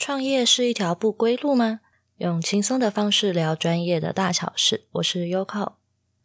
[0.00, 1.80] 创业是一条不归路吗？
[2.16, 4.86] 用轻松的方式聊专业的大小事。
[4.92, 5.72] 我是 Yoko。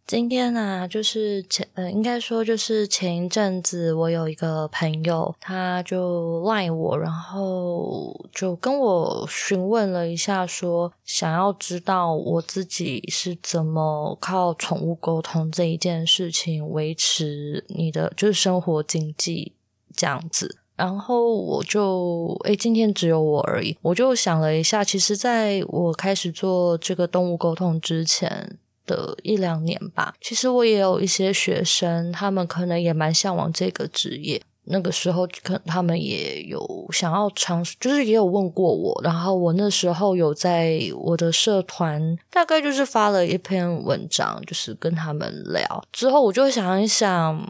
[0.08, 19.52] 今天呢、啊，就是前呃，应该说就是前一阵子，我有一个朋友，他就赖我，然后就跟我询问了一下，说想要知道我自己是怎么靠宠物沟通这一件事情维持你的就是生活经济
[19.94, 20.60] 这样子。
[20.76, 23.78] 然后我就诶，今天只有我而已。
[23.82, 34.42] 我就想了一下，其实在我开始做这个动物沟通之前的一两年吧，其实我也有一些学生，他们可能也蛮向往这个职业。
[34.68, 39.00] 那个时候，可他们也有想要尝试，就是也有问过我。
[39.04, 45.84] 然后我那时候有在我的社团，大概就是发了一篇文章，就是跟他们聊。
[45.92, 47.48] 之后我就想一想。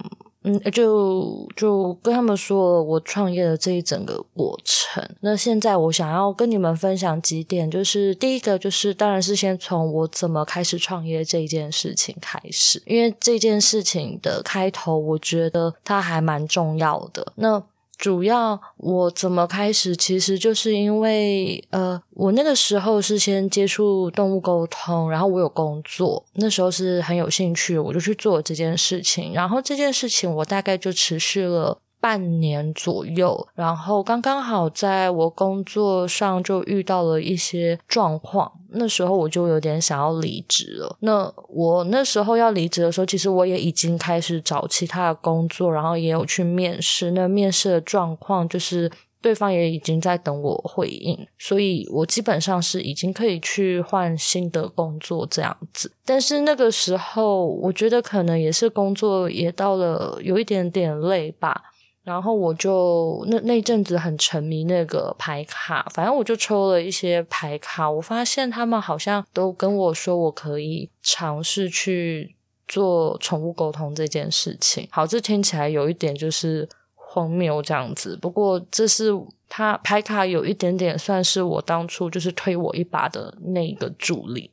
[0.48, 5.04] 嗯，就就跟他们说我创业的这一整个过程。
[5.22, 17.34] 那现在我想要跟你们分享几点，就是第一个就是，当然是先从我怎么开始创业这件事情开始，因为这件事情的开头，我觉得它还蛮重要的。
[17.38, 17.62] 那
[17.98, 31.80] 主要我怎么开始，其实就是因为呃，我那个时候是先接触动物沟通，然后我有工作，那时候是很有兴趣，我就去做这件事情，然后这件事情我大概就持续了。
[32.06, 40.96] 半年左右，然后刚刚好在我工作上就遇到了一些状况，那时候我就有点想要离职了。
[41.00, 47.10] 那我那时候要离职的时候，其实我也已经开始找其他的工作，然后也有去面试。
[47.10, 55.92] 那面试的状况就是对方也已经在等我回应，所以我基本上是已经可以去换新的工作这样子。
[56.06, 61.72] 但是那个时候，我觉得可能也是工作也到了有一点点累吧。
[62.06, 67.90] 然后我就那那阵子很沉迷那个牌卡，反正我就抽了一些牌卡。
[67.90, 72.36] 我发现他们好像都跟我说，我可以尝试去
[72.68, 74.88] 做宠物沟通这件事情。
[74.92, 78.16] 好，这听起来有一点就是荒谬这样子。
[78.22, 79.10] 不过这是
[79.50, 84.52] 他牌卡有一点点算是我当初就是推我一把的那个助力。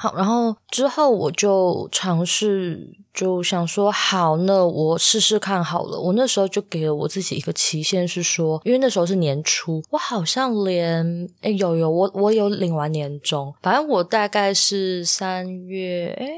[0.00, 5.98] 好，然后之后我就尝试，就想说，好，那我试试看好了。
[5.98, 16.28] 我那时候就给了我自己一个期限，是说，因为那时候是年初，我好像连，诶有有，我我有领完年终，反正我大概是三月，诶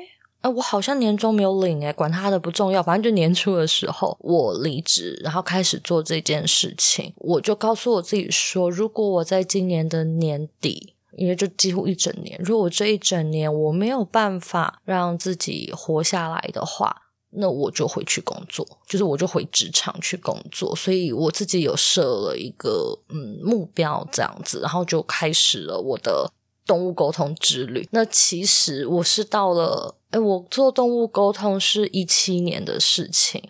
[0.41, 10.95] 诶我好像年终没有领，诶管他的不重要，反正就年初的时候我离职，然后开始做这件事情，我就告诉我自己说，如果我在今年的年底。
[11.21, 16.97] 因为就几乎一整年，如果这一整年我没有办法让自己活下来的话，
[17.33, 20.75] 那我就回去工作，就是我就回职场去工作。
[20.75, 26.33] 所以我自己有设了一个嗯目标这样子，然后就开始了我的
[26.65, 27.87] 动物沟通之旅。
[27.93, 33.43] 那其实我是到了，诶，我做动物沟通是一七年的事情，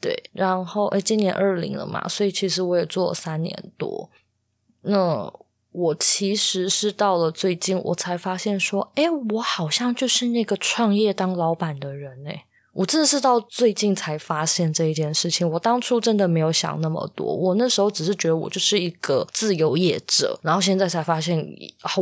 [0.00, 4.10] 对，然后诶，今年二零了嘛，所以其实我也做了三年多，
[4.80, 5.32] 那。
[5.74, 12.44] 我其实是到了最近，我才发现说，诶，我好像就是那个创业当老板的人诶。
[12.72, 15.48] 我真的是到最近才发现这一件事情。
[15.48, 21.44] 我当初真的没有想那么多，我那时候只是觉得我就是一个自由业者，然后现在才发现，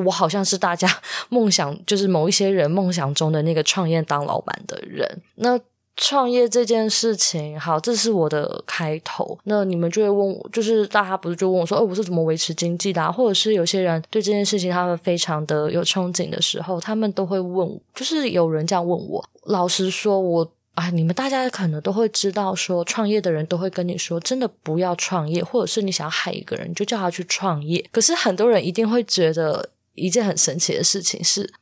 [0.04, 0.88] 我好像是大家
[1.30, 5.22] 梦想，就是某一些人梦想中的那个创业当老板的人。
[5.36, 5.58] 那。
[5.94, 9.38] 创业这件事情，好，这是我的开头。
[9.44, 13.12] 那你们就会问我，就是大家不是就问我说，哦，我是怎么维持经济的啊？
[13.12, 19.22] 或者是有些人对这件事情他们非常的有憧憬的时候，他们都会问我，就是有人这样问我。
[19.44, 27.84] 老实说，我啊，你们大家可能都会知道说，创业的人都会跟你说，真的不要创业，或者是你想要害一个人，你就叫他去创业。
[27.92, 31.52] 可是很多人一定会觉得一件很神奇的事情是，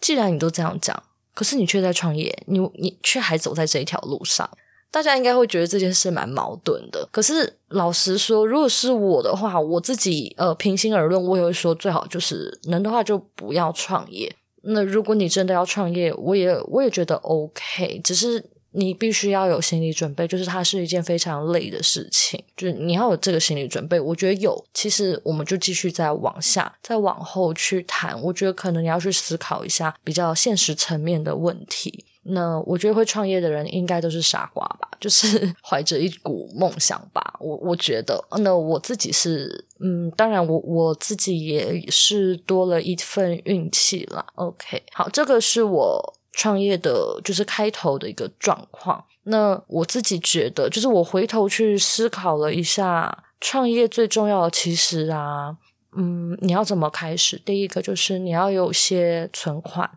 [0.00, 1.02] 既然你都这样讲。
[1.36, 4.48] 可是你却在创业，你你却还走在这一条路上，
[4.90, 7.06] 大家应该会觉得这件事蛮矛盾的。
[7.12, 14.34] 可是老实说，如果是我的话，我自己呃，平心而论，我也会说最好就是能的话就不要创业。
[14.62, 18.42] 那如果你真的要创业，我也我也觉得 OK，只是。
[18.78, 23.98] 你必须要有心理准备，就是它是一件非常累的事情，就是你要有这个心理准备。
[23.98, 28.20] 我觉得有，其实我们就继续再往下，再往后去谈。
[28.22, 32.04] 我觉得可能你要去思考一下比较现实层面的问题。
[32.28, 37.36] 那我觉得会创业的人应该都是傻瓜吧，就是 怀着一股梦想吧。
[37.40, 44.26] 我我觉得，那我自己是，嗯，当然我我自己也是多了一份运气啦。
[44.34, 46.15] OK，好，这个是我。
[46.36, 49.02] 创业的就是开头的一个状况。
[49.24, 55.56] 那我自己觉得，就是我回头去思考了一下，创业最重要的其实啊，
[55.96, 57.38] 嗯，你要怎么开始？
[57.38, 59.90] 第一个就是你要有些存款，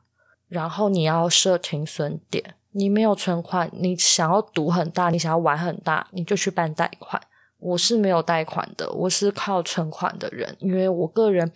[0.48, 2.56] 然后你要设停损点。
[2.72, 7.22] 你没有存款，你想要赌很大，你想要玩很大，你就去办贷款。
[7.58, 11.52] 我是没有贷款的，我是靠存款的人，因为我个人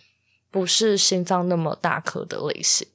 [0.50, 2.86] 不是心脏那么大颗的类型，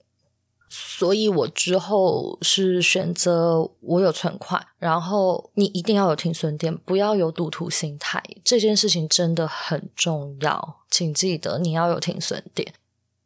[0.69, 12.73] 所以我之后是选择我有存款，然后你一定要有停损点，不要有赌徒心态，这件事情真的很重要，请记得你要有停损点。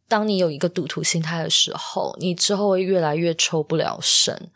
[0.07, 4.49] 当你有一个赌徒心态的时候，你之后会越来越抽不了身。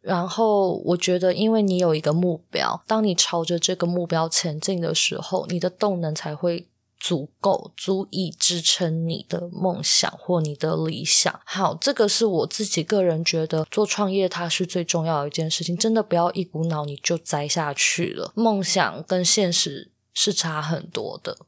[0.00, 6.68] 然后我觉得，因为你有一个目标，当你朝着这个目标前进的时候，你的动能才会
[7.06, 11.40] 足够，足以支撑你的梦想或你的理想。
[11.44, 21.38] 好，这个是我自己个人觉得做创业它是最重要的一件事情，真的不要一股脑你就栽下去了，梦想跟现实是差很多的。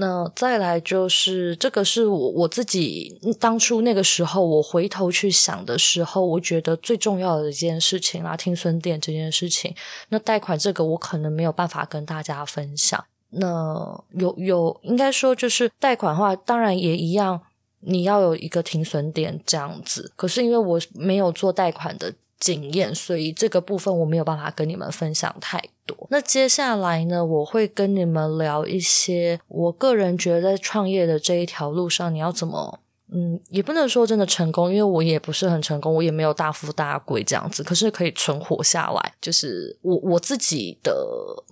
[0.00, 9.72] 那再来就是这个是我我自己当初那个时候我回头去想的时候，我觉得最重要的一件事情啦，听孙店这件事情。
[10.08, 13.04] 那贷款这个我可能没有办法跟大家分享。
[13.30, 17.40] 那有有应该说就是贷款的话，当然也一样，
[17.80, 20.12] 你要有一个停损点这样子。
[20.16, 26.06] 可是因为我没有做贷款的经验，所以这个部分我没有办法跟你们分享太多。
[26.10, 32.80] 那接下来呢，我会跟你们聊一些我个人觉得在创业的这一条路上，你要怎么，
[33.12, 40.94] 嗯，也不能说真的成功，因为我也不是很成功，我也没有大富大贵这样子，可是可以存活下来，就是我我自己的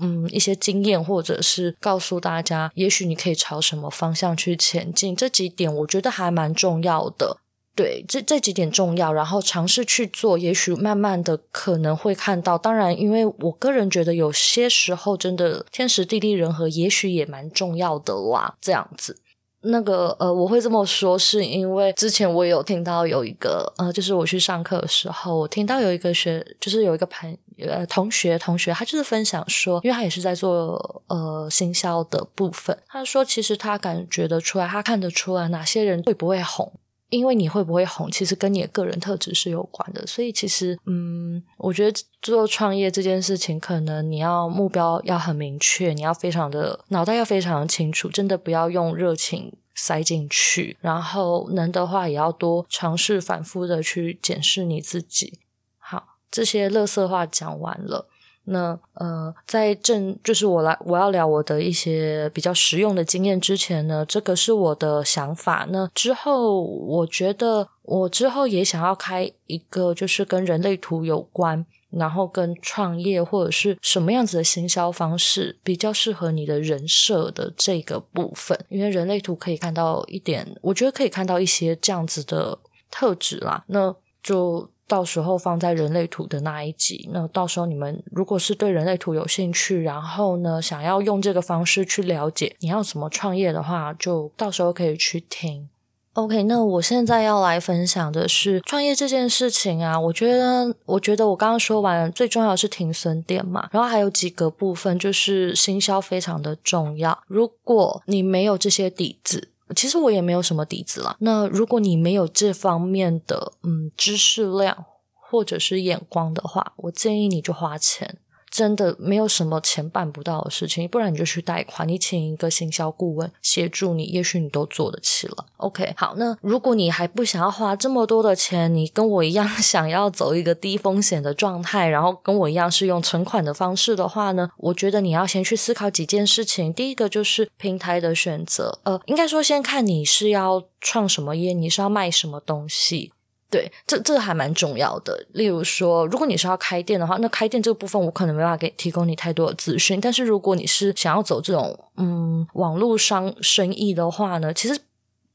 [0.00, 7.38] 嗯一些经验，或者是告诉大家，也许你可以朝什么方向去前进，这几点我觉得还蛮重要的。
[7.74, 12.56] 对，这这几点重要，然后尝试去做，也许慢慢的可能会看到。
[12.56, 18.56] 当然，因为我个人觉得有些时候真的天时地利人和，也许也蛮重要的哇。
[18.62, 19.18] 这样子，
[19.66, 36.72] 那个呃，我会这么说，是因为之前我有听到有一个呃，就是我去上课的时候，我听到有一个学，就是有一个朋呃同学同学，他就是分享说，因为他也是在做呃行销的部分，他说其实他感觉得出来，他看得出来哪些人会不会红。
[37.08, 40.06] 因为你会不会红，其实跟你的个人特质是有关的。
[40.06, 50.76] 所以其实，嗯，我觉得做创业这件事情，可能你要目标要很明确，你要非常的脑袋要非常的清楚，真的不要用热情塞进去。
[50.80, 55.38] 然后能的话，也要多尝试反复的去检视你自己。
[55.78, 58.08] 好，这些乐色话讲完了。
[58.48, 65.66] 那呃，在正就是我来我要聊我的一些比较实用的经验之前呢，这个是我的想法。
[65.70, 82.58] 那之后，我觉得我之后也想要开一个，就是跟人类图有关，然后跟创业或者是什么样子的行销方式比较适合你的人设的这个部分，因为人类图可以看到一点，我觉得可以看到一些这样子的
[82.90, 83.64] 特质啦。
[83.66, 84.70] 那就。
[84.88, 95.68] 到时候放在人类图的那一集，那到时候你们如果是对人类图有兴趣，然后呢，想要用这个方式去了解你要怎么创业的话，就到时候可以去听。
[96.12, 107.18] OK，那我现在要来分享的是创业这件事情啊，我觉得，我觉得我刚刚说完最重要是停损点嘛，然后还有几个部分就是行销非常的重要。
[107.26, 111.14] 如果你没有这些底子，其实我也没有什么底子啦。
[111.20, 118.18] 那如果你没有这方面的嗯知识量或者是眼光的话，我建议你就花钱。
[118.56, 125.44] 真的没有什么钱办不到的事情，不然你就去贷款，你请一个行销顾问协助你，也许你都做得起了。
[125.58, 136.72] OK，好，那如果你还不想要花这么多的钱，你跟我一样 想要走一个低风险的状态，然后跟我一样是用存款的方式的话呢，我觉得你要先去思考几件事情。
[136.72, 143.12] 第一个就是平台的选择，呃，应该说先看你是要创什么业，你是要卖什么东西。
[143.48, 145.24] 对，这这还蛮重要的。
[145.32, 150.00] 例如说，如果你是要开店的话，那开店这个部分我可能没办法给提供你太多的资讯。
[150.00, 154.76] 但是如果你是想要走这种嗯网络商生意的话呢，其实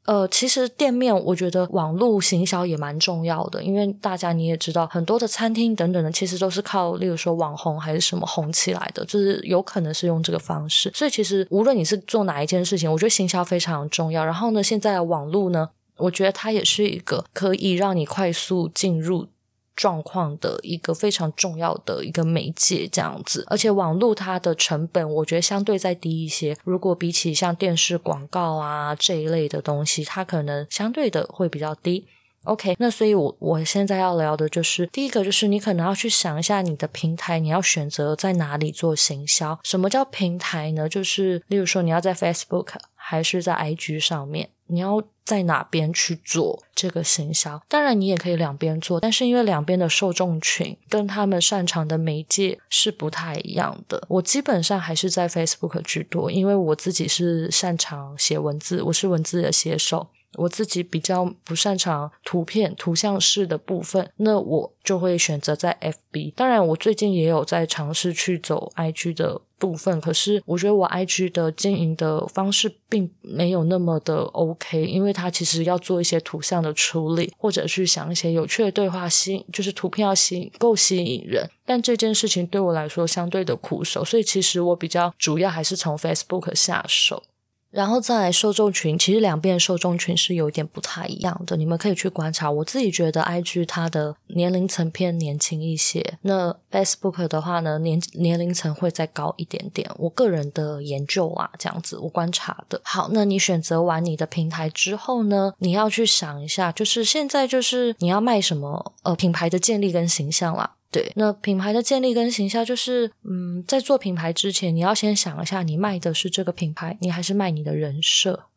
[0.05, 10.91] 呃其实店面我觉得网络行销也蛮重要的，因为大家你也知道，很多的餐厅等等的其实都是靠例如说网红还是什么红起来的，就是有可能是用这个方式。
[10.93, 14.25] 所以其实无论你是做哪一件事情，我觉得行销非常重要。
[14.25, 15.69] 然后呢，现在网络呢。
[16.01, 19.27] 我觉得它也是一个可以让你快速进入
[19.75, 23.45] 状况的一个非常重要的一个媒介，这样子。
[23.47, 26.55] 而且网络它的成本，我觉得相对再低一些。
[26.63, 32.05] 如果比起像电视广告啊这一类的东西，它可能相对的会比较低。
[32.43, 39.59] OK，那所以我，我现在要聊的就是第一个，就是你可能要去想一下你的平台，你要选择在哪里做行销。
[39.63, 40.89] 什么叫平台呢？
[40.89, 47.61] 就是例如说，你要在 Facebook 还是在 IG 上面，你要在哪边去做这个行销？
[47.67, 54.03] 当然，你也可以两边做，但是因为两边的受众群跟他们擅长的媒介是不太一样的。
[54.07, 60.07] 我基本上还是在 Facebook 居多，因为我自己是擅长写文字，我是文字的写手。
[60.37, 66.33] 我自己比较不擅长图片、图像式的部分，那我就会选择在 FB。
[66.35, 81.49] 当然，我最近也有在尝试去走 IG 的部分，可是我觉得我 IG 的经营的方式并没有那么的 OK，因为它其实要做一些图像的处理，或者去想一些有趣的对话，吸引就是图片要吸引够吸引人。
[81.65, 87.23] 但这件事情对我来说相对的苦手，所以其实我比较主要还是从 Facebook 下手。
[87.71, 91.55] 然后再来受众群，其实两边的受众群是有一点不太一样的。
[91.55, 92.51] 你们可以去观察。
[92.51, 99.89] 我自己觉得，IG 它的年龄层偏年轻一些，那 Facebook 的话呢，年年龄层会再高一点点。
[99.97, 102.81] 我个人的研究啊，这样子我观察的。
[102.83, 110.75] 好，那你选择完你的平台之后呢，你要去想一下，就是现在就是你要卖什么，呃，品牌的建立跟形象啦。
[110.91, 118.47] 对，那品牌的建立跟行销就是，嗯，在做品牌之前，你要先想一下，你卖的是这个品牌，你还是卖你的人设？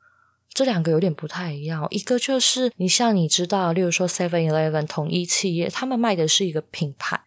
[0.53, 1.87] 这两个有点不太一样。
[1.91, 7.21] 一个就是，你像你知道，例如说 Seven Eleven 统一企业，他们卖的是一个品牌，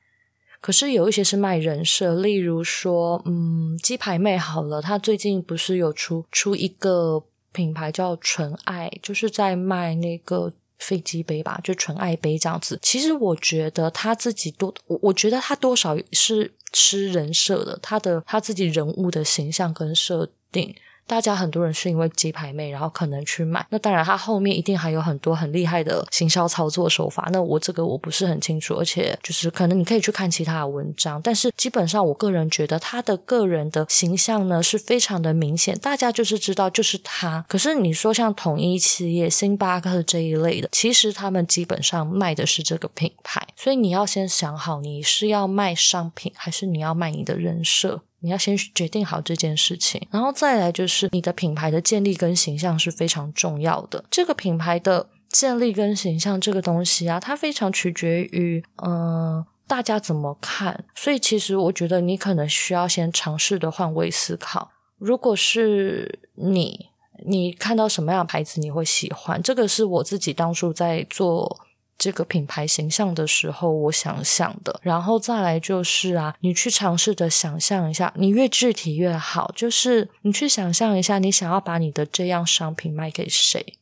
[0.59, 7.23] 可是有一些是卖人设，例如说，嗯，鸡排妹好了，她最近不是有出出一个
[7.53, 10.51] 品牌叫纯爱，就是在卖那个。
[10.79, 12.79] 飞机杯吧，就纯爱杯这样子。
[12.81, 20.75] 其实我觉得他自己多，我我觉得他多少是吃人设的，他的他自己人物的形象跟设定。
[21.07, 23.65] 大家很多人是因为鸡排妹，然后可能去买。
[23.69, 27.29] 那当然，它后面一定还有很多很厉害的行销操作手法。
[27.31, 31.21] 那我这个我不是很清楚，而且就是可能你可以去看其他的文章。
[31.21, 37.45] 但是基本上，我个人觉得他的个人的形象呢是非常的明显，大家就是知道就是他。
[37.47, 43.41] 可是你说像统一企业、星巴克这一类的，其实他们基本上卖的是这个品牌。
[43.55, 48.01] 所以你要先想好，你是要卖商品，还是你要卖你的人设？
[48.19, 54.03] 你要先决定好这件事情，然后再来就是你的品牌的建立跟形象是非常重要的。
[54.09, 60.85] 这个品牌的建立跟形象这个东西啊，它非常取决于嗯、大家怎么看。
[60.95, 64.71] 所以其实我觉得你可能需要先尝试的换位思考。
[64.97, 66.87] 如果是你，
[67.25, 69.41] 你看到什么样的牌子你会喜欢？
[69.43, 71.66] 这个是我自己当初在做。
[71.97, 79.51] 这个品牌形象的时候，我想象的，然后再来就是啊，你去尝试的想象一下，你越具体越好。
[79.55, 83.77] 就是你去想象一下，你想要把你的这样商品卖给谁，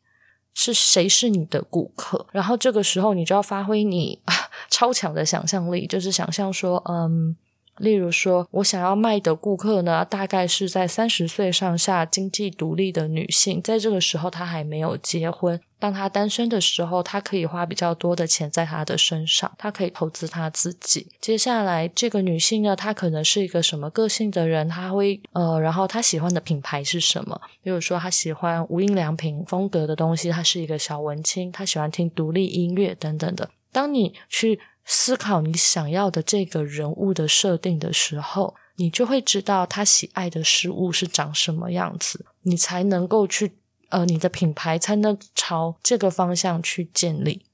[0.54, 2.26] 是谁是你的顾客？
[2.32, 4.20] 然后这个时候你就要发挥你
[4.72, 7.36] 超强的想象力，就是想象说，嗯。
[7.80, 15.60] 例如说，我想要卖的顾客呢，大概是在三十岁上下、经济独立的女性，在这个时候她还没有结婚。
[15.86, 21.08] 当她单身的时候，她可以花比较多的钱在她的身上，她可以投资她自己。
[21.22, 24.68] 接下来，这个女性呢，她可能是一个什么个性的人？
[24.68, 27.40] 她会呃，然后她喜欢的品牌是什么？
[27.62, 33.48] 比如说，她喜欢无印良品风格的东西，她是一个小文青，她喜欢听独立音乐等等的。
[33.72, 43.54] 当你去思考你想要的这个人物的设定的时候，你就会知道他喜爱的事物是长什么样子，你才能够去，
[43.90, 47.46] 呃，你的品牌才能朝这个方向去建立，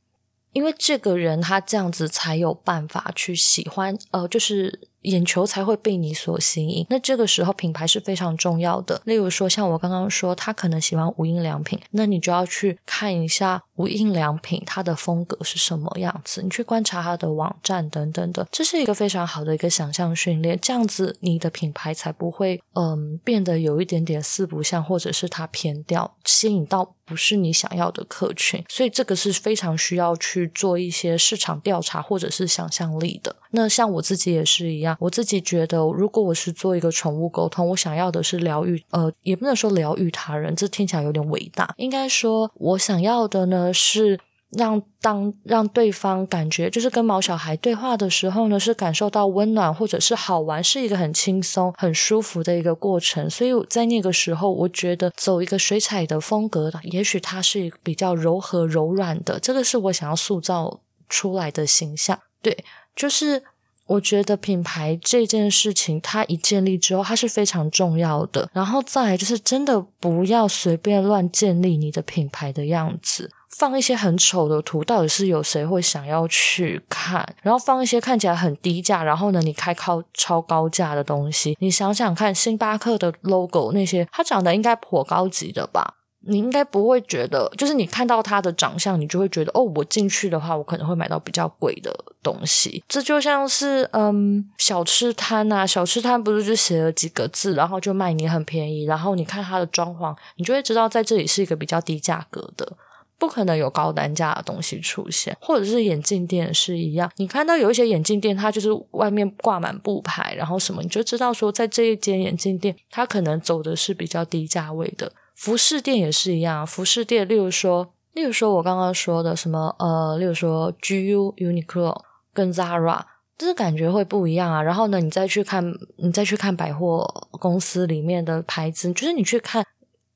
[0.53, 4.88] 因为这个人他这样子才有办法去喜欢，呃，就是。
[5.01, 9.01] 眼球才会被你所吸引，那这个时候品牌是非常重要的。
[9.05, 20.59] 例如说，像我刚刚说，他可能喜欢无印良品，那你就要去看一下无印良品它的风格是什么样子，你去观察它的网站等等的，这是一个非常好的一个想象训练。
[20.61, 28.63] 这样子，你的品牌才不会嗯变得有一点点四不像，或者是它偏掉，吸引到不是你想要的客群。
[28.69, 33.35] 所以这个是非常需要去做一些市场调查或者是想象力的。
[33.53, 34.95] 那像我自己也是一样。
[35.00, 41.73] 我自己觉得，如果我是做一个宠物沟通，我想要的是疗愈，呃，也不能说疗愈他人，这听起来有点伟大。
[41.75, 44.19] 应该说，我想要的呢是
[44.51, 53.29] 让当让对方感觉，就是跟毛小孩对话的时候呢，是感受到温暖或者是好玩，是一个很轻松、很舒服的一个过程。
[53.29, 59.39] 所以在那个时候，我觉得走一个水彩的风格，也许它是比较柔和、柔软的。
[59.39, 62.19] 这个是我想要塑造出来的形象。
[62.41, 62.63] 对，
[62.95, 63.43] 就是。
[63.87, 68.49] 我觉得品牌这件事情，它一建立之后，它是非常重要的。
[68.53, 73.29] 然后再来就是，真的不要随便乱建立你的品牌的样子。
[73.58, 77.24] 放一些很丑的图，到底是有谁会想要去看？
[77.41, 85.96] 然后放一些看起来很低价，然后呢，你开超超高价的东西，你想想看，星巴克的 logo 那些，它长得应该颇高级的吧？
[86.24, 91.91] 你应该不会觉得，就是你看到它的长相，你就会觉得，哦，我进去的话，我可能会买到比较贵的
[92.22, 92.84] 东西。
[92.88, 102.72] 这就像是，嗯，小吃摊啊，小吃摊不是就写了几个字，然后就卖你很便宜，然后你看它的装潢，你就会知道在这里是一个比较低价格的，
[103.21, 105.37] 不可能有高单价的东西出现。
[105.39, 115.11] 或者是眼镜店是一样，你看到有一些眼镜店，它就是外面挂满布牌，然后什么，你就知道说，在这一间眼镜店，它可能走的是比较低价位的。
[115.35, 121.95] 服饰店也是一样，服饰店，例如说，例如说我刚刚说的什么，呃，例如说 GU、Uniqlo
[122.33, 123.01] 跟 Zara，
[123.37, 124.63] 就是感觉会不一样啊。
[124.63, 125.63] 然后呢，你再去看，
[125.97, 127.07] 你再去看百货
[127.39, 129.63] 公司里面的牌子，就是你去看，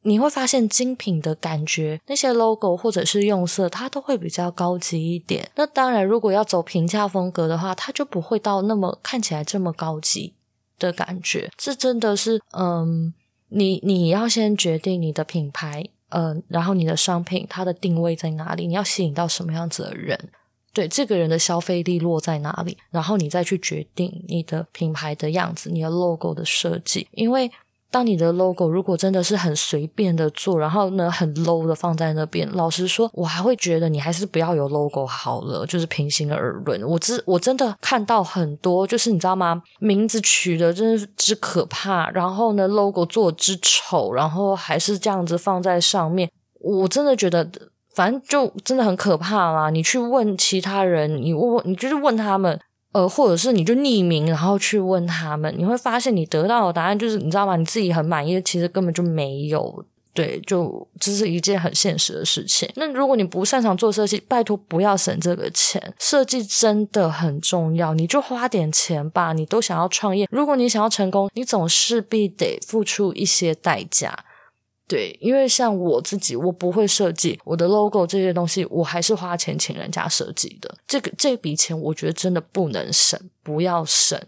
[0.06, 5.50] 你会发现精品的感觉，那些 logo 或者是用色，它都会比较高级一点。
[5.56, 10.34] 那当然，如果要走平价风格的话，它就不会到那么看起来这么高级
[10.80, 11.52] 的感觉。
[11.58, 13.14] 这真的是，嗯。
[13.50, 18.66] 你你要先决定你的品牌，嗯，然后你的商品它的定位在哪里？
[18.66, 20.20] 你要吸引到什么样子的人？
[20.74, 22.76] 对，这个人的消费力落在哪里？
[22.90, 27.50] 然后你再去决定你的品牌的样子，你的 logo 的设计，因为。
[27.92, 35.66] 当你的 logo 如果真的是很随便的做，然后呢很 low 的放在那边，老实说，我还会觉得你还是不要有 logo 好了。
[35.66, 39.62] 就是平心而论，我真我真的看到很多，就是你知道吗？
[39.80, 47.50] 名字取得真是之可怕，然后呢 logo 做之丑，然后还是这样子放在上面，我真的觉得，
[47.94, 49.70] 反正就真的很可怕啦。
[49.70, 52.60] 你去问其他人，你问问你就是问他们。
[52.96, 57.58] 呃，或者是你就匿名，然后去问他们，你会发现你得到的答案就是，你知道吗？
[57.58, 59.86] 你自己很满意，其实根本就没有。
[60.14, 62.70] 对，就这是一件很现实的事情。
[62.76, 65.94] 那如果你不擅长做设计，拜托不要省这个钱。
[66.00, 69.34] 设计真的很重要，你就花点钱吧。
[69.34, 74.18] 你都想要创业，如果你想要成功，你总势必得付出一些代价。
[74.88, 80.78] 对，因为像我自己，我不会设计我的 logo 这些东西，我还是花钱请人家设计的。
[80.88, 84.20] 这个这笔钱，我觉得真的不能省，不要省。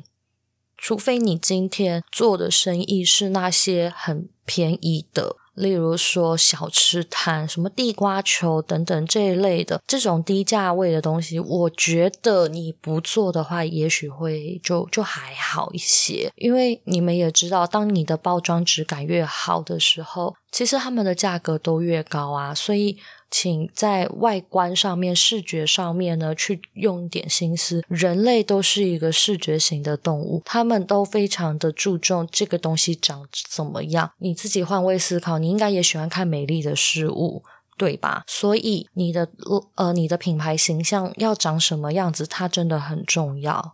[0.76, 5.36] 除非你今天做的生意是那些很便宜的。
[5.58, 16.32] 例如说小吃摊，什么地瓜球等等这一类的这种低价位的东西，我觉得你不做的话，也许会就就还好一些。
[16.36, 22.98] 因为你们也知道，当你的包装质感越好的时候，其实他们的价格都越高啊，所以。
[23.30, 27.84] 请在外观上面、视觉上面呢，去用点心思。
[27.88, 34.12] 人类都是一个视觉型的动物，他们都非常的注重这个东西长怎么样。
[34.20, 37.44] 你自己换位思考，你应该也喜欢看美丽的事物，
[37.78, 38.24] 对吧？
[38.28, 39.30] 所以你的
[39.76, 43.74] 呃，你的品牌形象要长什么样子，它真的很重要。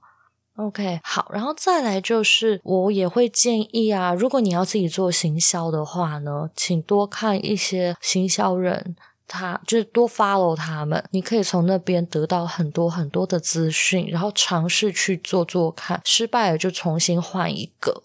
[0.55, 8.95] OK，好，然后再来就是，我也会建议啊，如果你要自己做行销的话呢，请多看一些行销人。
[9.33, 18.03] 他就是多 follow 他们，你可以从那边得到很多很多的资讯，然后尝试去做做看，失败了就重新换一个。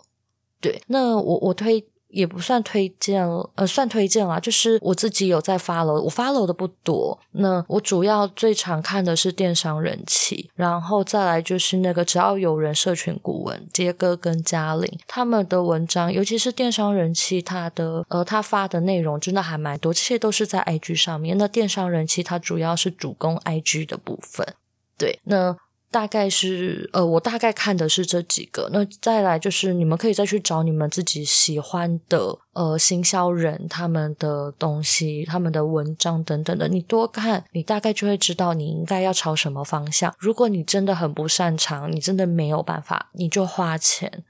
[0.60, 1.86] 对，那我我推。
[2.08, 4.40] 也不算推荐，呃，算推荐啦。
[4.40, 7.18] 就是我自己有在 follow，我 follow 的不多。
[7.32, 21.36] 那我主要最常看的是电商人气，然后再来就是那个只要有人社群顾问杰哥跟嘉玲他们的文章，尤其是电商人气，他的呃他发的内容真的还蛮多，这些都是在 IG 上面。
[21.38, 24.54] 那电商人气它主要是主攻 IG 的部分，
[24.96, 25.56] 对，那。
[25.90, 28.68] 大概是呃，我大概看的是这几个。
[28.72, 40.14] 那再来就是，你们可以再去找你们自己喜欢的呃行销人他们的东西、他们的文章等等的，你多看，你大概就会知道你应该要朝什么方向。
[40.18, 44.24] 如果你真的很不擅长，你真的没有办法，你就花钱。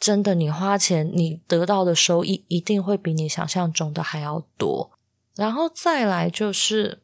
[0.00, 4.90] 真的，你花钱，你得到的收益一定会比你想象中的还要多。
[5.36, 7.02] 然后再来就是。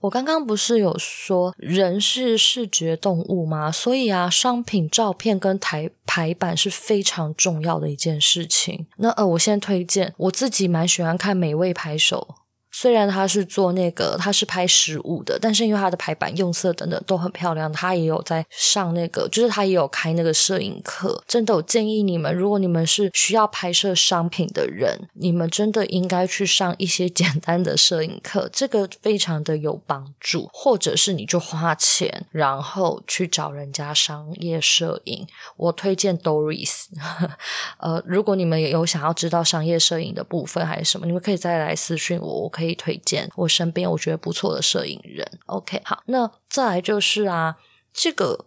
[0.00, 3.72] 我刚刚不是有说人是视觉动物吗？
[3.72, 8.86] 所以啊，商品照片跟台排版是非常重要的一件事情。
[8.96, 12.36] 那呃，我先推荐，我自己蛮喜欢看美味拍手。
[12.78, 21.24] 虽然他是做那个，他是拍食物的，但是因为他的排版用色等等都很漂亮，他也有在上那个，就是他也有开那个摄影课。
[21.26, 30.50] 真的，我建议你们，如果你们是需要拍摄商品的人，你们真的应该去上一些 简单的摄影课，这个非常的有帮助。
[30.52, 35.26] 或者是你就花钱，然后去找人家商业摄影。
[35.56, 36.88] 我推荐 Doris。
[37.80, 42.65] 呃，如果你们有想要知道商业摄影的部分还是什么，你们可以再来私讯我，我可以。
[42.66, 45.26] 可以推荐我身边我觉得不错的摄影人。
[45.46, 47.56] OK，好，那再来就是啊，
[47.92, 48.46] 这个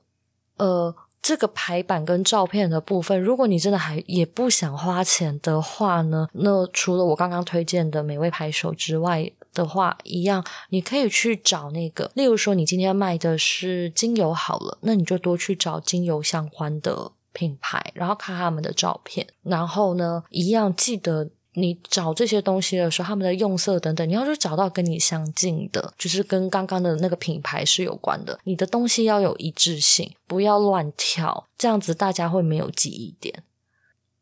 [0.57, 0.95] 呃。
[1.21, 21.31] 这个排版跟照片的部分，如果你真的还也不想花钱的话呢，那除了我刚刚推荐的美味拍手之外的话，一样你可以去找那个，例如说你今天卖的是精油好了，那你就多去找精油相关的品牌，然后看他们的照片，然后呢，一样记得。
[21.61, 33.43] 你找这些东西的时候，他们的用色等等，你要是找到跟你相近的，就是跟刚刚的那个品牌是有关的，你的东西要有一致性，不要乱挑，这样子大家会没有记忆点。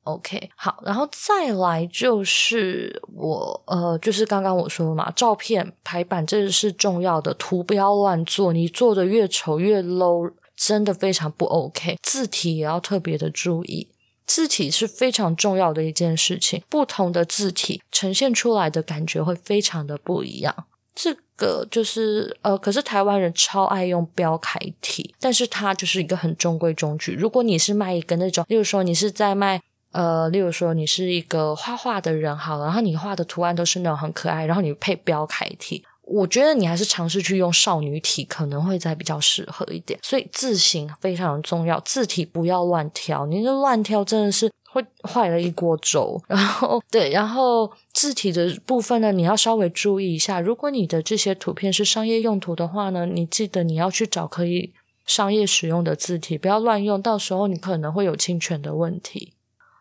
[0.03, 13.89] OK，好，然后再来就是我呃，就是刚刚我说的嘛，照片排版这是重要的，图不要乱做，你做的越丑越 low，真的非常不 OK，字体也要特别的注意。
[14.27, 20.65] 字体是非常重要的一件事情，不同的字体呈现出来的感觉会非常的不一样。
[20.93, 27.13] 这个就是呃，可是台湾人超爱用标楷体，但是它就是一个很中规中矩。
[27.13, 29.61] 如果你是卖一个那种，例如说你是在卖
[29.91, 35.83] 呃，例如说你是一个画画的人好了，然后你画的图案都是那种很可爱，然后你配标楷体。
[36.09, 39.99] 我觉得你还是尝试去用少女体，可能会再比较适合一点。
[40.01, 46.21] 所以字型非常重要，字体不要乱挑，你这乱挑真的是会坏了一锅粥。
[46.27, 50.39] 然后对，然后字体的部分呢，你要稍微注意一下。
[50.39, 54.71] 如果你的这些图片是商业用途的话呢，你记得你要去找可以
[55.05, 59.33] 商业使用的字体，不要乱用，到时候你可能会有侵权的问题。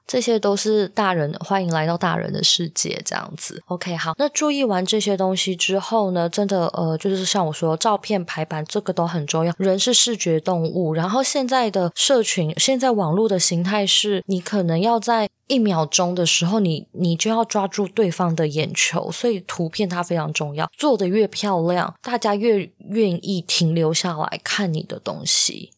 [0.07, 3.63] 这些都是大人，欢迎来到大人的世界，这样子。
[3.67, 9.53] OK，好，那注意完这些东西之后呢，真的，呃，就是像我说，照片排版这个都很重要。
[9.59, 25.73] 人是视觉动物，然后现在的社群，现在网络的形态是，你可能要在一秒钟的时候，你你就要抓住对方的眼球，所以图片它非常重要，做得越漂亮，大家越愿意停留下来看你的东西。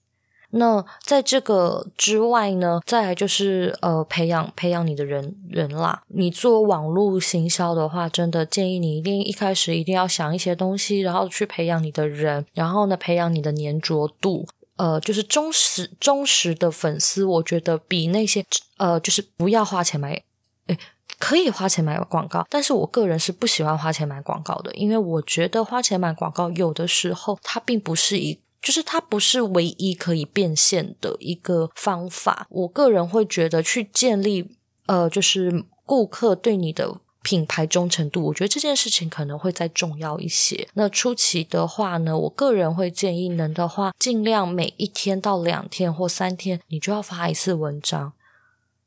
[0.51, 6.03] 那在这个之外呢，再来就是呃，培养培养你的人人啦。
[6.09, 14.47] 你做网络行销的话，真的建议你一定一开始一定要想一些东西，然后去培养你的人，然后呢，培养你的粘着度。
[14.77, 18.45] 呃，就是忠实忠实的粉丝，我觉得比那些
[18.77, 20.23] 呃，就是不要花钱买，
[20.69, 20.79] 诶，
[21.19, 28.39] 可以花钱买广告，但是我个人是不喜欢花钱买广告的，因为我觉得花钱买广告有的时候它并不是一。
[28.61, 32.47] 就是它不是唯一可以变现的一个方法。
[32.51, 40.67] 我个人会觉得去建立呃，就是顾客对你的品牌忠诚度，我觉得这件事情可能会再重要一些。
[40.75, 48.13] 那初期的话呢，我个人会建议能的话，尽量每一天到两天或三天，你就要发一次文章。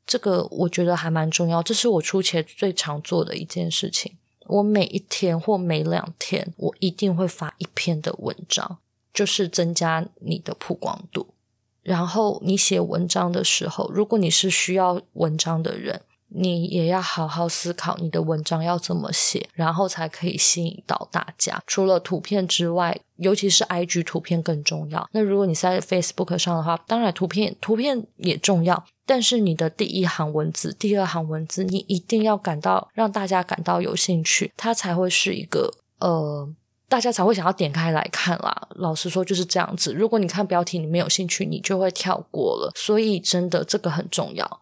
[0.04, 4.16] 这个我觉得还蛮重要，这是我初期最常做的一件事情。
[4.46, 8.78] 我每一天或每两天，我一定会发一篇的文章。
[9.12, 11.34] 就是增加你的曝光度，
[11.82, 21.62] 然后你写文章的时候，如果你是需要文章的人，你也要好好思考你的文章要怎么写，然后才可以吸引到大家。
[21.66, 25.06] 除了图片之外，尤其是 IG 图片更重要。
[25.12, 36.48] 那如果你在 Facebook 上的话，当然图片图片也重要，但是你的第一行文字、第二行文字，你一定要感到让大家感到有兴趣，它才会是一个呃。
[36.92, 38.68] 大家才会想要点开来看啦。
[38.74, 39.94] 老实说就是这样子。
[39.94, 42.70] 如果你看标题你没有兴趣，你就会跳过了。
[42.74, 44.60] 所以真的这个很重要。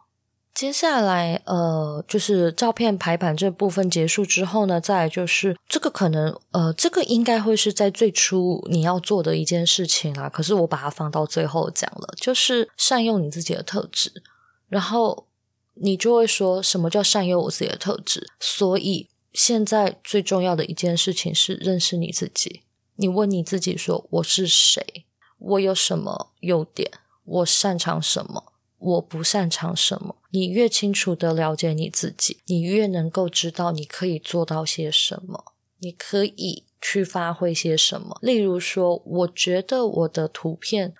[0.55, 10.29] 接下来呃，就是照片排版这部分结束之后呢，再就是这个可能呃，这个应该会是在最初你要做的一件事情啦。
[10.29, 14.23] 可是我把它放到最后讲了，就是善用你自己的特质。
[14.69, 15.27] 然后
[15.75, 18.29] 你就会说什么叫善用我自己的特质？
[18.39, 19.09] 所以。
[19.33, 22.63] 现在最重要的一件事情是认识你自己。
[22.97, 25.05] 你问你自己说：“我是谁？
[25.39, 26.91] 我有什么优点？
[27.25, 28.53] 我擅长什么？
[28.79, 38.19] 我不擅长什么？”你越清楚地了解你自己，你越能够知道你可以做到些什么，你可以去发挥些什么。
[38.23, 40.95] 例如说，我觉得我的图片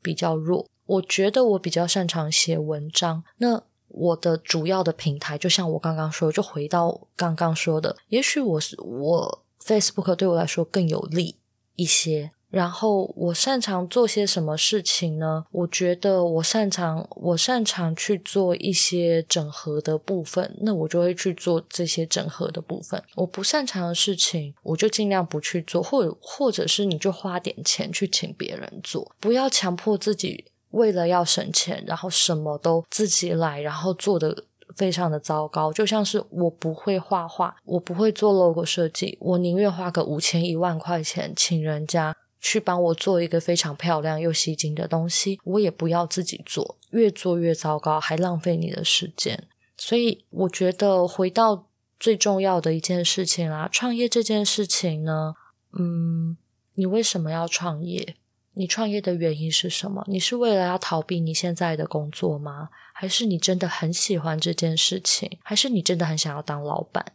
[0.00, 3.24] 比较弱，我觉得我比较擅长写文章。
[3.38, 3.64] 那
[3.96, 11.36] 我的主要的平台，就像我刚刚说，就回到刚刚说的，也许我是我 Facebook 对我来说更有利
[11.74, 12.30] 一些。
[12.48, 15.44] 然后我擅长做些什么事情呢？
[15.50, 23.02] 我觉得我擅长，我擅长去做一些整合的部分，那我就会去做这些整合的部分。
[23.16, 30.44] 我不擅长的事情，我就尽量不去做，或者或者是你就花点钱去请别人做，不要强迫自己。
[30.76, 34.44] 为了要省钱，然后什么都自己来，然后做的
[34.76, 35.72] 非常的糟糕。
[35.72, 49.48] 就像是我不会画画，我不会做 logo 设计，我宁愿花个五千一万块钱请人家去帮我做一个非常漂亮又吸睛的东西，我也不要自己做，越做越糟糕，还浪费你的时间。
[49.78, 51.66] 所以我觉得回到
[51.98, 55.34] 最重要的一件事情啦，创业这件事情呢，
[55.78, 56.36] 嗯，
[56.74, 58.16] 你为什么要创业？
[58.58, 60.02] 你创业的原因是什么？
[60.08, 62.70] 你是为了要逃避你现在的工作吗？
[62.94, 65.38] 还是你真的很喜欢这件事情？
[65.42, 67.12] 还是你真的很想要当老板？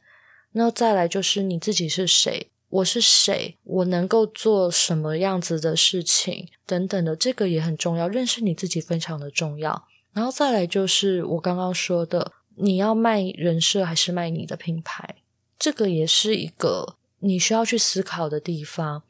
[0.51, 2.51] 那再来就是你自己是谁？
[2.69, 3.58] 我是谁？
[3.63, 6.47] 我能够做什么样子的事情？
[6.67, 8.08] 等等的，这个也很重要。
[8.08, 9.88] 认识你自己非常的重要。
[10.13, 15.15] 然后再来就是我刚刚说的，你要卖人设还是卖你的品牌？
[15.58, 19.01] 这个也是一个你需要去思考的地方。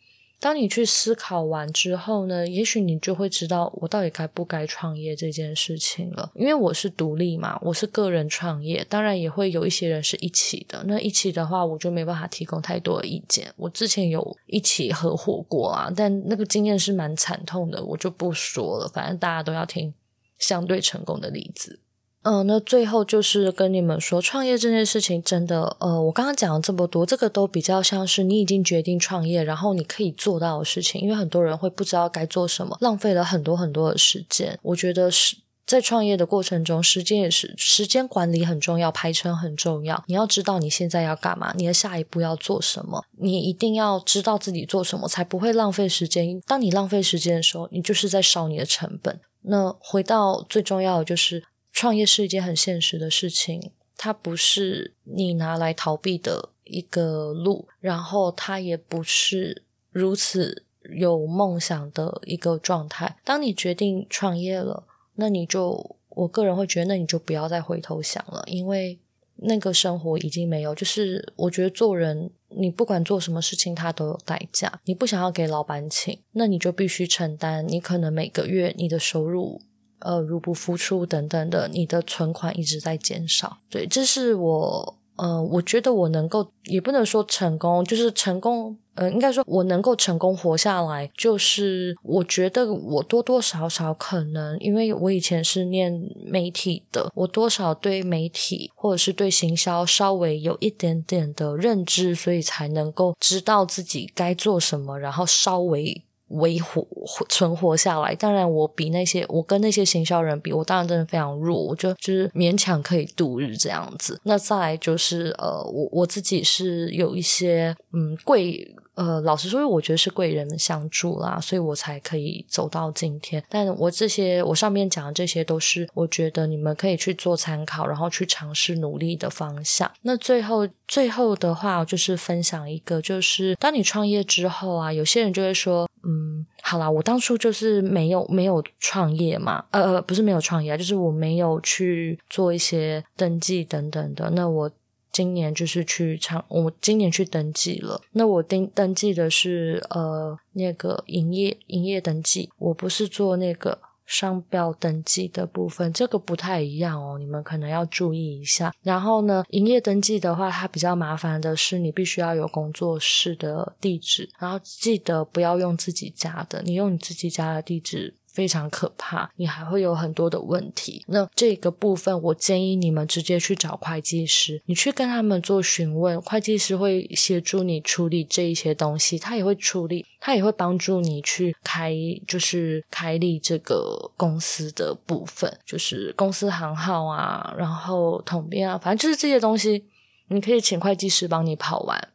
[0.42, 6.32] 当你去思考完之后呢，也许你就会知道我到底该不该创业这件事情了。
[6.34, 10.84] 因为我是独立嘛，我是个人创业，当然也会有一些人是一起的。
[10.88, 13.54] 那一起的话，我就没办法提供太多意见。
[13.56, 18.88] 我之前有一起合伙过啊，但那个经验是蛮惨痛的，我就不说了。
[18.92, 19.94] 反正大家都要听
[20.40, 21.80] 相对成功的例子。
[22.24, 31.02] 嗯、那最后就是跟你们说，创业这件事情真的，呃，我刚刚讲了这么多，这个都比较像是你已经决定创业，然后你可以做到的事情。
[31.02, 34.60] 因为很多人会不知道该做什么，浪费了很多很多的时间。
[34.62, 40.04] 我觉得是在创业的过程中，时间也是时间管理很重要，排程很重要。
[40.06, 46.40] 你要知道你现在要干嘛，你的下一步要做什么，你一定要知道自己做什么，才不会浪费时间。
[46.46, 49.20] 当你浪费时间的时候，你就是在烧你的成本。
[49.44, 51.44] 那回到最重要的就是。
[51.72, 63.18] 创业是一件很现实的事情，它不是你拿来逃避的一个路，然后它也不是如此有梦想的一个状态。
[63.24, 69.00] 当你决定创业了，那你就，我个人会觉得，那你就不要再回头想了，因为
[69.38, 70.76] 那个生活已经没有。
[70.76, 74.80] 就是我觉得做人，你不管做什么事情，它都有代价。
[74.86, 79.62] 你不想要给老板请，那你就必须承担，你可能每个月你的收入。
[80.02, 83.58] 呃，入不敷出等等的，你的存款一直在减少。
[83.70, 95.94] 对，这是我，呃，我觉得我能够，也不能说成功，就是成功，呃，应该说我能够成功活下来，就是我觉得我多多少少可能，因为我以前是念
[96.26, 106.04] 媒体的，我多少对媒体或者是对行销稍微有一点点的认知，所以才能够知道自己该做什么，然后稍微。
[106.32, 106.88] 维护
[107.30, 114.20] 存活下来，当然我比那些我跟那些行销人比，我当然真的非常弱，我就就是勉强可以度日这样子。
[114.24, 118.76] 那再就是呃，我我自己是有一些嗯贵。
[118.94, 123.42] 呃，老实说，我觉得是贵人相助啦，所以我才可以走到今天。
[123.48, 129.90] 但我这些，我上面讲的这些，都是我觉得你们可以去做参考，然后去尝试努力的方向。
[130.02, 144.72] 那最后，最后的话，就是分享一个，就是当你创业之后啊，有些人就会说，嗯，好啦，我当初就是没有没有创业嘛，呃呃，不是没有创业，就是我没有去做一些登记等等的，那我。
[145.14, 148.00] 今年就是去唱，我今年去登记了。
[148.14, 153.78] 那我登登记的是呃那个营业营业登记，我不是做那个
[154.12, 158.74] 商标登记的部分，这个不太一样哦，你们可能要注意一下。
[158.84, 168.14] 然后呢，营业登记的话，它比较麻烦的是，你必须要有工作室的地址，然后记得不要用自己家的，你用你自己家的地址。
[168.34, 171.04] 非常可怕，你还会有很多的问题。
[171.08, 181.94] 那这个部分，我建议你们直接去找会计师，你去跟他们做询问，会计师会协助你处理这一些东西，他也会处理，他也会帮助你去开，
[182.28, 189.86] 就是开立这个公司的部分，就是公司行号啊，然后统编啊，反正就是这些东西，
[190.30, 192.10] 你可以请会计师帮你跑完。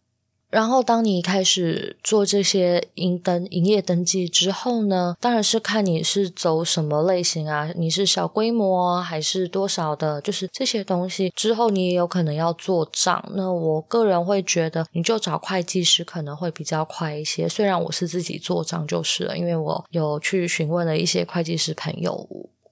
[0.56, 11.28] 然后，当你开始做这些营登营业登记之后呢，当然是看你是走什么类型啊，你是小规模还是多少的，就是这些东西。
[11.36, 17.46] 之后你也有可能要做账，那我个人会觉得，你就找会计师可能会比较快一些。
[17.46, 22.26] 虽然我是自己做账就是了，因为我有去询问了一些会计师朋友，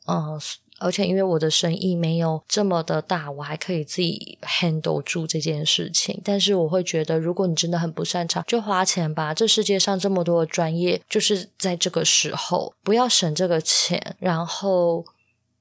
[0.06, 0.40] 嗯。
[0.84, 6.20] 而且因为我的生意没有这么的大，我还可以自己 handle 住这件事情。
[6.22, 9.32] 但是我会觉得，如果你真的很不擅长，就花钱吧。
[9.32, 14.14] 这世界上这么多的专业，就是在这个时候不要省这个钱。
[14.18, 15.04] 然后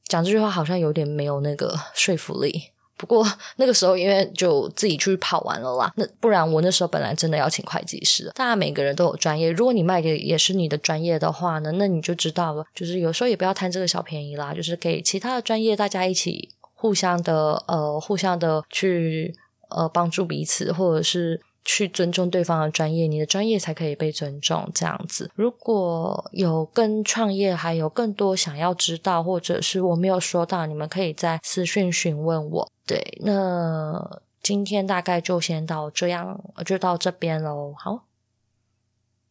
[0.09, 2.72] 讲这句话好像有点没有那个说服力。
[2.97, 3.25] 不过
[3.58, 12.63] 那个时候因为就自己去跑完了啦那不然我那时候本来真的要请会计师大家每个人都有专业如果你卖给也是你的专业的话呢那你就知道了。
[12.73, 19.34] 就是有时候也不要贪这个小便宜啦就是给其他的专业大家一起互相的呃互相的去
[19.69, 25.32] 呃帮助彼此或者是去尊重对方的专业你的专业才可以被尊重这样子。
[25.34, 38.05] 如果有跟创业还有更多想要知道或者是我没有说到你们可以在私讯询问我对那今天大概就先到这样就到这边喽好。